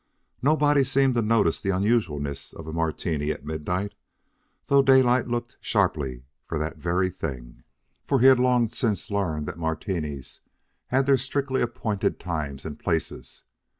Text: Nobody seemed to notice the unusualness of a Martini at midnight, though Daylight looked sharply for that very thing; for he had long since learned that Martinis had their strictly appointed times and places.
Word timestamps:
Nobody 0.41 0.83
seemed 0.83 1.13
to 1.13 1.21
notice 1.21 1.61
the 1.61 1.69
unusualness 1.69 2.53
of 2.53 2.65
a 2.65 2.73
Martini 2.73 3.29
at 3.29 3.45
midnight, 3.45 3.93
though 4.65 4.81
Daylight 4.81 5.27
looked 5.27 5.57
sharply 5.61 6.23
for 6.47 6.57
that 6.57 6.77
very 6.77 7.11
thing; 7.11 7.61
for 8.07 8.19
he 8.19 8.25
had 8.25 8.39
long 8.39 8.67
since 8.67 9.11
learned 9.11 9.45
that 9.47 9.59
Martinis 9.59 10.41
had 10.87 11.05
their 11.05 11.17
strictly 11.19 11.61
appointed 11.61 12.19
times 12.19 12.65
and 12.65 12.79
places. 12.79 13.43